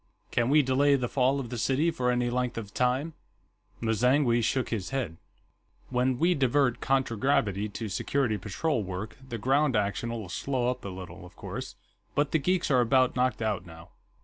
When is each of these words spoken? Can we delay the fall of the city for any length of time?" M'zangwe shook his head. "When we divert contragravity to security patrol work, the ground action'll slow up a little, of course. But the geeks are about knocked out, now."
Can 0.31 0.49
we 0.49 0.63
delay 0.63 0.95
the 0.95 1.07
fall 1.07 1.39
of 1.39 1.51
the 1.51 1.59
city 1.59 1.91
for 1.91 2.09
any 2.09 2.31
length 2.31 2.57
of 2.57 2.73
time?" 2.73 3.13
M'zangwe 3.81 4.43
shook 4.43 4.69
his 4.69 4.89
head. 4.89 5.17
"When 5.91 6.17
we 6.17 6.33
divert 6.33 6.81
contragravity 6.81 7.69
to 7.69 7.87
security 7.87 8.39
patrol 8.39 8.81
work, 8.83 9.17
the 9.29 9.37
ground 9.37 9.75
action'll 9.75 10.27
slow 10.29 10.71
up 10.71 10.83
a 10.85 10.89
little, 10.89 11.23
of 11.23 11.35
course. 11.35 11.75
But 12.15 12.31
the 12.31 12.39
geeks 12.39 12.71
are 12.71 12.81
about 12.81 13.15
knocked 13.15 13.43
out, 13.43 13.63
now." 13.67 13.89